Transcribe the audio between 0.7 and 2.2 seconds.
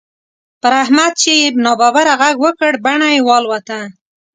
احمد چې يې ناببره